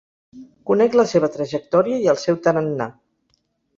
Conec 0.69 0.95
la 1.01 1.05
seva 1.11 1.29
trajectòria 1.37 1.99
i 2.07 2.11
el 2.15 2.21
seu 2.23 2.43
tarannà. 2.49 2.89